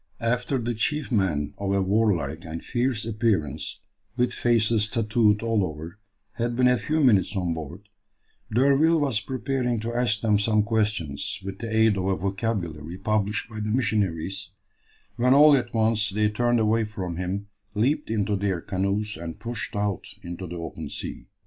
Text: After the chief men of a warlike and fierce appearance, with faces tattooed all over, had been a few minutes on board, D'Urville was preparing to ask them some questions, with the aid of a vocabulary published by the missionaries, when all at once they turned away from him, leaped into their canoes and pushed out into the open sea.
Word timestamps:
After 0.23 0.57
the 0.57 0.73
chief 0.73 1.11
men 1.11 1.53
of 1.59 1.71
a 1.73 1.79
warlike 1.83 2.43
and 2.43 2.65
fierce 2.65 3.05
appearance, 3.05 3.81
with 4.17 4.33
faces 4.33 4.89
tattooed 4.89 5.43
all 5.43 5.63
over, 5.63 5.99
had 6.37 6.55
been 6.55 6.67
a 6.67 6.79
few 6.79 7.03
minutes 7.03 7.35
on 7.37 7.53
board, 7.53 7.87
D'Urville 8.51 8.99
was 8.99 9.19
preparing 9.19 9.79
to 9.81 9.93
ask 9.93 10.21
them 10.21 10.39
some 10.39 10.63
questions, 10.63 11.39
with 11.45 11.59
the 11.59 11.69
aid 11.69 11.97
of 11.97 12.05
a 12.05 12.15
vocabulary 12.17 12.97
published 12.97 13.47
by 13.47 13.59
the 13.59 13.69
missionaries, 13.69 14.49
when 15.17 15.35
all 15.35 15.55
at 15.55 15.71
once 15.71 16.09
they 16.09 16.29
turned 16.29 16.59
away 16.59 16.83
from 16.83 17.17
him, 17.17 17.45
leaped 17.75 18.09
into 18.09 18.35
their 18.35 18.59
canoes 18.59 19.17
and 19.17 19.39
pushed 19.39 19.75
out 19.75 20.05
into 20.23 20.47
the 20.47 20.55
open 20.57 20.89
sea. 20.89 21.27